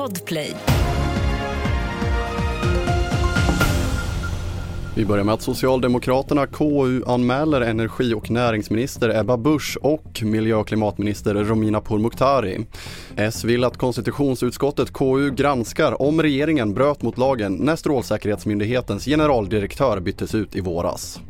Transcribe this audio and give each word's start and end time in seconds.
Podplay. 0.00 0.54
Vi 4.96 5.04
börjar 5.04 5.24
med 5.24 5.34
att 5.34 5.42
Socialdemokraterna 5.42 6.46
KU-anmäler 6.46 7.60
energi 7.60 8.14
och 8.14 8.30
näringsminister 8.30 9.20
Ebba 9.20 9.36
Busch 9.36 9.78
och 9.82 10.22
miljö 10.22 10.54
och 10.54 10.68
klimatminister 10.68 11.34
Romina 11.34 11.80
Pourmokhtari. 11.80 12.66
S 13.16 13.44
vill 13.44 13.64
att 13.64 13.76
konstitutionsutskottet 13.76 14.92
KU 14.92 15.30
granskar 15.30 16.02
om 16.02 16.22
regeringen 16.22 16.74
bröt 16.74 17.02
mot 17.02 17.18
lagen 17.18 17.54
när 17.54 17.76
Strålsäkerhetsmyndighetens 17.76 19.04
generaldirektör 19.04 20.00
byttes 20.00 20.34
ut 20.34 20.56
i 20.56 20.60
våras. 20.60 21.20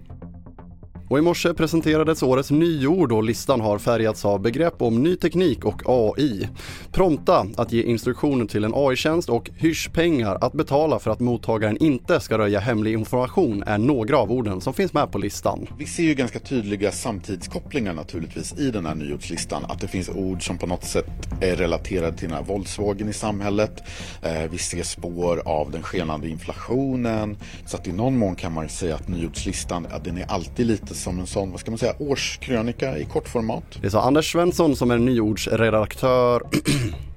Och 1.11 1.19
i 1.19 1.23
morse 1.23 1.55
presenterades 1.55 2.23
årets 2.23 2.51
nyord 2.51 3.13
och 3.13 3.25
listan 3.25 3.61
har 3.61 3.79
färgats 3.79 4.25
av 4.25 4.41
begrepp 4.41 4.83
om 4.83 5.03
ny 5.03 5.17
teknik 5.17 5.65
och 5.65 5.83
AI. 5.87 6.49
Prompta 6.93 7.47
att 7.57 7.73
ge 7.73 7.83
instruktioner 7.83 8.47
till 8.47 8.65
en 8.65 8.73
AI-tjänst 8.75 9.29
och 9.29 9.51
hysch-pengar 9.57 10.39
att 10.41 10.53
betala 10.53 10.98
för 10.98 11.11
att 11.11 11.20
mottagaren 11.20 11.77
inte 11.77 12.20
ska 12.20 12.39
röja 12.39 12.61
hemlig 12.61 12.93
information 12.93 13.62
är 13.67 13.79
några 13.79 14.19
av 14.19 14.33
orden 14.33 14.61
som 14.61 14.75
finns 14.75 14.93
med 14.93 15.12
på 15.12 15.19
listan. 15.19 15.67
Vi 15.79 15.87
ser 15.87 16.03
ju 16.03 16.15
ganska 16.15 16.39
tydliga 16.39 16.93
samtidskopplingar 16.93 17.95
naturligtvis 17.95 18.59
i 18.59 18.70
den 18.70 18.87
här 18.87 18.95
nyordslistan. 18.95 19.65
Att 19.69 19.81
det 19.81 19.89
finns 19.89 20.09
ord 20.09 20.47
som 20.47 20.59
på 20.59 20.67
något 20.67 20.84
sätt 20.84 21.11
är 21.41 21.56
relaterade 21.56 22.17
till 22.17 22.29
den 22.29 22.37
här 22.37 22.45
våldsvågen 22.45 23.09
i 23.09 23.12
samhället. 23.12 23.83
Eh, 24.23 24.51
vi 24.51 24.59
ser 24.59 24.83
spår 24.83 25.42
av 25.45 25.70
den 25.70 25.83
skenande 25.83 26.29
inflationen. 26.29 27.37
Så 27.67 27.77
att 27.77 27.87
i 27.87 27.92
någon 27.92 28.19
mån 28.19 28.34
kan 28.34 28.53
man 28.53 28.69
säga 28.69 28.95
att 28.95 29.09
nyordslistan, 29.09 29.87
den 30.05 30.19
är 30.19 30.33
alltid 30.33 30.67
lite 30.67 30.95
som 31.01 31.21
en 31.21 31.27
sån, 31.27 31.51
vad 31.51 31.61
ska 31.61 31.71
man 31.71 31.79
säga, 31.79 31.95
årskrönika 31.99 32.99
i 32.99 33.05
kortformat. 33.05 33.65
Det 33.83 33.91
sa 33.91 34.03
Anders 34.03 34.33
Svensson 34.33 34.77
som 34.77 34.91
är 34.91 34.99
nyordsredaktör 34.99 36.43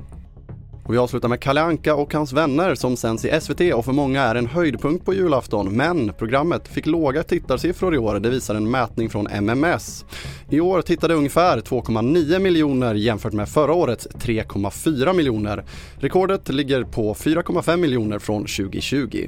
Och 0.86 0.94
vi 0.94 0.98
avslutar 0.98 1.28
med 1.28 1.40
Kalle 1.40 1.62
Anka 1.62 1.96
och 1.96 2.14
hans 2.14 2.34
vänner 2.34 2.76
som 2.76 2.98
sänds 2.98 3.26
i 3.26 3.40
SVT 3.42 3.74
och 3.74 3.86
för 3.86 3.92
många 3.92 4.22
är 4.22 4.36
en 4.36 4.48
höjdpunkt 4.48 5.06
på 5.06 5.14
julafton. 5.14 5.78
Men 5.78 6.14
programmet 6.14 6.68
fick 6.68 6.86
låga 6.86 7.24
tittarsiffror 7.24 7.96
i 7.96 7.98
år, 7.98 8.20
det 8.20 8.30
visar 8.30 8.56
en 8.56 8.72
mätning 8.72 9.10
från 9.10 9.28
MMS. 9.28 10.06
I 10.50 10.60
år 10.60 10.82
tittade 10.82 11.14
ungefär 11.14 11.60
2,9 11.60 12.40
miljoner 12.40 12.96
jämfört 12.96 13.34
med 13.34 13.50
förra 13.50 13.74
årets 13.74 14.08
3,4 14.08 15.14
miljoner. 15.14 15.66
Rekordet 16.00 16.50
ligger 16.50 16.84
på 16.84 17.14
4,5 17.14 17.78
miljoner 17.78 18.20
från 18.20 18.42
2020. 18.42 19.28